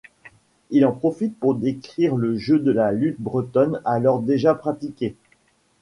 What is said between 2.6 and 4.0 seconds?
la lutte bretonne